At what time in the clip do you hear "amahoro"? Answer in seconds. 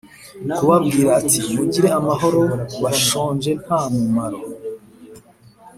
1.99-2.41